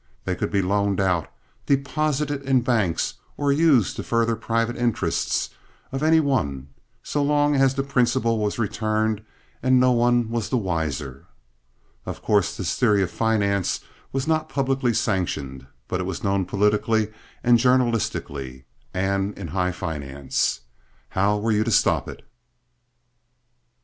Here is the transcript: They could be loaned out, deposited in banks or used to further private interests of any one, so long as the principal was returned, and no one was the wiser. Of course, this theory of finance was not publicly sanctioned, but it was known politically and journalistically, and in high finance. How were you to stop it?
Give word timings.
They 0.25 0.35
could 0.35 0.49
be 0.49 0.63
loaned 0.63 0.99
out, 0.99 1.29
deposited 1.67 2.41
in 2.41 2.61
banks 2.61 3.13
or 3.37 3.51
used 3.51 3.97
to 3.97 4.03
further 4.03 4.35
private 4.35 4.75
interests 4.75 5.51
of 5.91 6.01
any 6.01 6.19
one, 6.19 6.69
so 7.03 7.21
long 7.21 7.55
as 7.55 7.75
the 7.75 7.83
principal 7.83 8.39
was 8.39 8.57
returned, 8.57 9.23
and 9.61 9.79
no 9.79 9.91
one 9.91 10.31
was 10.31 10.49
the 10.49 10.57
wiser. 10.57 11.27
Of 12.07 12.23
course, 12.23 12.57
this 12.57 12.75
theory 12.75 13.03
of 13.03 13.11
finance 13.11 13.81
was 14.11 14.27
not 14.27 14.49
publicly 14.49 14.95
sanctioned, 14.95 15.67
but 15.87 15.99
it 15.99 16.05
was 16.07 16.23
known 16.23 16.45
politically 16.45 17.13
and 17.43 17.59
journalistically, 17.59 18.63
and 18.95 19.37
in 19.37 19.49
high 19.49 19.71
finance. 19.71 20.61
How 21.09 21.37
were 21.37 21.51
you 21.51 21.63
to 21.63 21.69
stop 21.69 22.09
it? 22.09 22.25